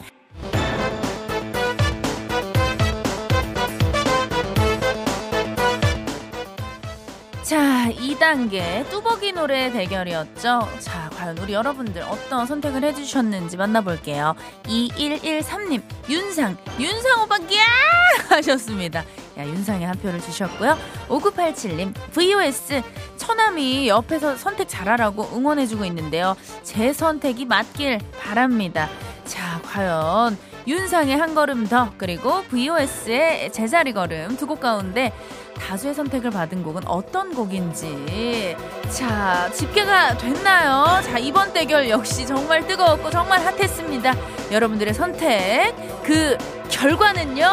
2단계 8.16 8.88
뚜벅이 8.88 9.32
노래 9.32 9.70
대결이었죠. 9.70 10.68
자, 10.80 11.10
과연 11.16 11.38
우리 11.38 11.52
여러분들 11.52 12.02
어떤 12.02 12.46
선택을 12.46 12.82
해주셨는지 12.84 13.56
만나볼게요. 13.56 14.34
2113님, 14.64 15.82
윤상, 16.08 16.56
윤상 16.78 17.22
오빠, 17.22 17.36
야! 17.36 18.26
하셨습니다. 18.36 19.04
야, 19.38 19.44
윤상에 19.46 19.84
한 19.84 19.98
표를 19.98 20.20
주셨고요. 20.20 20.76
5987님, 21.08 21.92
VOS, 22.12 22.82
처남이 23.16 23.88
옆에서 23.88 24.36
선택 24.36 24.68
잘하라고 24.68 25.30
응원해주고 25.34 25.84
있는데요. 25.86 26.36
제 26.62 26.92
선택이 26.92 27.44
맞길 27.44 28.00
바랍니다. 28.18 28.88
자, 29.24 29.60
과연 29.62 30.38
윤상의 30.66 31.16
한 31.16 31.34
걸음 31.34 31.66
더 31.66 31.92
그리고 31.96 32.42
VOS의 32.44 33.52
제자리 33.52 33.92
걸음 33.92 34.36
두 34.36 34.46
곡 34.46 34.60
가운데 34.60 35.12
다수의 35.60 35.94
선택을 35.94 36.30
받은 36.30 36.62
곡은 36.62 36.86
어떤 36.86 37.34
곡인지 37.34 38.56
자 38.90 39.50
집계가 39.52 40.16
됐나요? 40.16 41.00
자 41.02 41.18
이번 41.18 41.52
대결 41.52 41.88
역시 41.88 42.26
정말 42.26 42.66
뜨거웠고 42.66 43.10
정말 43.10 43.40
핫했습니다. 43.40 44.14
여러분들의 44.52 44.94
선택 44.94 45.74
그 46.02 46.36
결과는요 46.70 47.48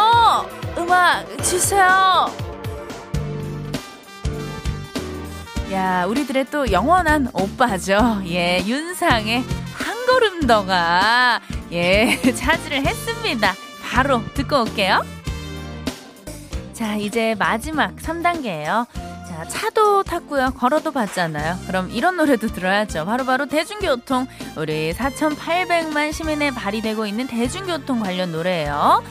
음악 0.78 1.26
주세요. 1.44 2.28
야 5.72 6.06
우리들의 6.06 6.46
또 6.52 6.72
영원한 6.72 7.30
오빠죠. 7.34 8.22
예 8.26 8.62
윤상의 8.66 9.44
한 9.74 10.06
걸음 10.06 10.46
더가 10.46 11.42
예 11.72 12.20
차지를 12.36 12.86
했습니다. 12.86 13.54
바로 13.82 14.22
듣고 14.36 14.62
올게요. 14.62 15.02
자, 16.74 16.96
이제 16.96 17.36
마지막 17.38 17.96
3단계예요. 17.98 18.88
자, 18.94 19.48
차도 19.48 20.04
탔고요. 20.04 20.52
걸어도 20.58 20.92
봤잖아요. 20.92 21.58
그럼 21.68 21.90
이런 21.92 22.18
노래도 22.18 22.48
들어야죠. 22.48 23.06
바로바로 23.06 23.26
바로 23.26 23.46
대중교통. 23.46 24.28
우리 24.58 24.94
4,800만 24.94 26.12
시민의 26.12 26.52
발이 26.52 26.76
되고 26.76 27.06
있는 27.06 27.28
대중교통 27.28 28.00
관련 28.00 28.32
노래예요. 28.32 29.04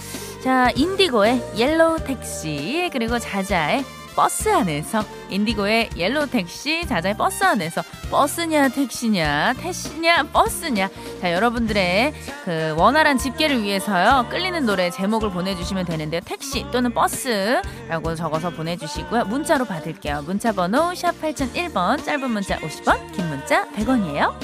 자, 0.43 0.71
인디고의 0.75 1.41
Yellow 1.57 2.05
택시, 2.05 2.91
그리고 2.93 3.19
자자의 3.21 3.85
버스 4.15 4.49
안에서 4.49 5.05
인디고의 5.31 5.91
Yellow 5.97 6.29
택시 6.29 6.87
자자의 6.87 7.17
버스 7.17 7.45
안에서 7.45 7.83
버스냐 8.11 8.69
택시냐 8.69 9.55
택시냐 9.55 10.25
버스냐. 10.25 10.89
자 11.21 11.33
여러분들의 11.33 12.13
그 12.45 12.75
원활한 12.77 13.19
집계를 13.19 13.63
위해서요 13.63 14.27
끌리는 14.31 14.67
노래 14.67 14.91
제목을 14.91 15.31
보내주시면 15.31 15.87
되는데요. 15.87 16.21
택시 16.25 16.67
또는 16.71 16.93
버스라고 16.93 18.15
적어서 18.15 18.51
보내주시고요. 18.51 19.25
문자로 19.25 19.65
받을게요. 19.65 20.23
문자 20.23 20.53
번호 20.53 20.95
샵 20.95 21.13
8001번 21.21 22.05
짧은 22.05 22.31
문자 22.31 22.59
50원 22.59 23.13
긴 23.13 23.29
문자 23.29 23.67
100원이에요. 23.71 24.35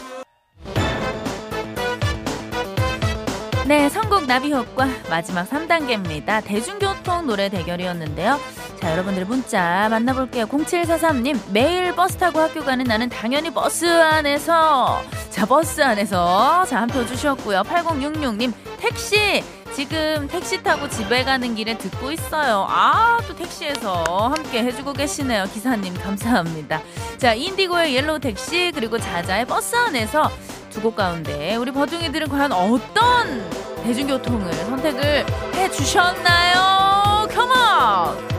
네, 3.66 3.90
선곡 3.90 4.24
나비 4.24 4.50
효과 4.50 4.88
마지막 5.10 5.46
3단계입니다. 5.46 6.42
대중교통 6.42 7.26
노래 7.26 7.50
대결이었는데요. 7.50 8.40
자, 8.88 8.92
여러분들 8.92 9.26
문자 9.26 9.86
만나볼게요. 9.90 10.46
0743님, 10.46 11.38
매일 11.52 11.94
버스 11.94 12.16
타고 12.16 12.40
학교 12.40 12.64
가는 12.64 12.82
나는 12.86 13.10
당연히 13.10 13.50
버스 13.52 13.84
안에서. 13.84 15.02
자, 15.28 15.44
버스 15.44 15.82
안에서. 15.82 16.64
자, 16.64 16.80
한 16.80 16.88
표 16.88 17.04
주셨고요. 17.04 17.64
8066님, 17.64 18.50
택시. 18.78 19.44
지금 19.74 20.26
택시 20.28 20.62
타고 20.62 20.88
집에 20.88 21.22
가는 21.22 21.54
길에 21.54 21.76
듣고 21.76 22.10
있어요. 22.12 22.66
아, 22.70 23.18
또 23.28 23.36
택시에서 23.36 24.04
함께 24.34 24.62
해주고 24.64 24.94
계시네요. 24.94 25.44
기사님, 25.52 25.92
감사합니다. 26.02 26.80
자, 27.18 27.34
인디고의 27.34 27.94
옐로우 27.94 28.20
택시, 28.20 28.72
그리고 28.74 28.96
자자의 28.98 29.44
버스 29.44 29.76
안에서 29.76 30.30
두 30.70 30.80
곡 30.80 30.96
가운데 30.96 31.56
우리 31.56 31.72
버둥이들은 31.72 32.28
과연 32.30 32.52
어떤 32.52 33.50
대중교통을 33.82 34.50
선택을 34.54 35.26
해 35.56 35.70
주셨나요? 35.72 37.28
컴온! 37.34 38.37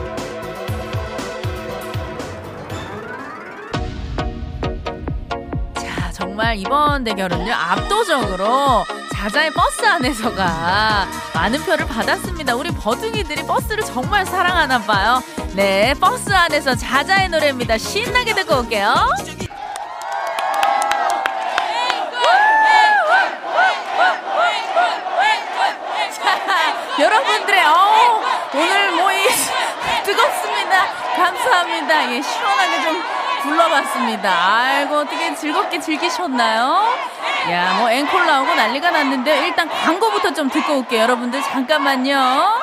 정말 6.40 6.56
이번 6.56 7.04
대결은요, 7.04 7.52
압도적으로 7.52 8.86
자자의 9.12 9.50
버스 9.50 9.84
안에서가 9.84 11.06
많은 11.34 11.62
표를 11.64 11.86
받았습니다. 11.86 12.56
우리 12.56 12.70
버둥이들이 12.70 13.46
버스를 13.46 13.84
정말 13.84 14.24
사랑하나 14.24 14.78
봐요. 14.78 15.22
네, 15.54 15.92
버스 16.00 16.32
안에서 16.32 16.74
자자의 16.76 17.28
노래입니다. 17.28 17.76
신나게 17.76 18.32
듣고 18.32 18.60
올게요. 18.60 18.94
여러분들의 26.98 27.64
어, 27.66 28.22
오늘 28.54 28.90
모이 28.92 29.28
뜨겁습니다. 30.04 30.86
감사합니다. 31.16 32.12
예, 32.14 32.22
시원하게 32.22 32.82
좀 32.82 33.19
불러봤습니다. 33.42 34.30
아이고 34.30 34.96
어떻게 34.96 35.34
즐겁게 35.34 35.80
즐기셨나요? 35.80 36.82
야, 37.50 37.74
뭐 37.78 37.90
앵콜 37.90 38.26
나오고 38.26 38.54
난리가 38.54 38.90
났는데 38.90 39.46
일단 39.48 39.68
광고부터 39.68 40.32
좀 40.32 40.48
듣고 40.48 40.78
올게요. 40.78 41.02
여러분들 41.02 41.42
잠깐만요. 41.42 42.59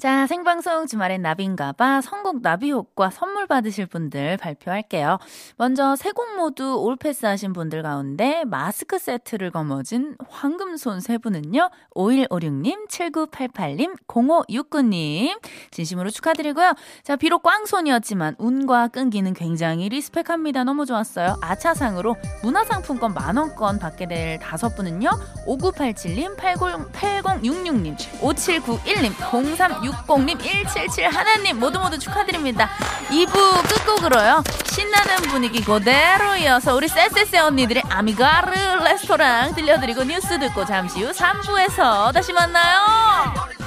자, 0.00 0.26
생방송 0.26 0.86
주말엔 0.86 1.20
나비인가봐 1.20 2.00
선곡 2.00 2.40
나비 2.40 2.70
효과 2.70 3.10
선물 3.10 3.46
받으실 3.46 3.84
분들 3.84 4.38
발표할게요. 4.38 5.18
먼저 5.58 5.94
세 5.94 6.12
곡 6.12 6.36
모두 6.38 6.80
올패스 6.80 7.26
하신 7.26 7.52
분들 7.52 7.82
가운데 7.82 8.44
마스크 8.46 8.98
세트를 8.98 9.50
거머쥔 9.50 10.16
황금손 10.26 11.00
세 11.00 11.18
분은요. 11.18 11.68
5156님, 11.94 12.88
7988님, 12.88 13.94
0569님. 14.06 15.38
진심으로 15.70 16.08
축하드리고요. 16.08 16.72
자, 17.02 17.16
비록 17.16 17.42
꽝손이었지만 17.42 18.36
운과 18.38 18.88
끈기는 18.88 19.34
굉장히 19.34 19.90
리스펙합니다. 19.90 20.64
너무 20.64 20.86
좋았어요. 20.86 21.36
아차상으로 21.42 22.16
문화상품권 22.42 23.12
만원권 23.12 23.78
받게 23.78 24.08
될 24.08 24.38
다섯 24.38 24.74
분은요. 24.74 25.10
5987님, 25.46 26.38
80, 26.38 26.90
8066님, 26.90 27.96
5791님, 28.22 29.56
03 29.56 29.89
60님, 29.90 30.38
177 30.38 31.08
하나님 31.08 31.58
모두 31.58 31.78
모두 31.78 31.98
축하드립니다. 31.98 32.68
2부 33.08 33.68
끝곡으로요. 33.68 34.42
신나는 34.64 35.16
분위기 35.30 35.62
그대로 35.62 36.36
이어서 36.36 36.74
우리 36.74 36.88
쎄쎄쎄 36.88 37.38
언니들의 37.38 37.82
아미가르 37.88 38.84
레스토랑 38.84 39.54
들려드리고 39.54 40.04
뉴스 40.04 40.38
듣고 40.38 40.64
잠시 40.64 41.02
후 41.02 41.10
3부에서 41.12 42.12
다시 42.12 42.32
만나요. 42.32 43.59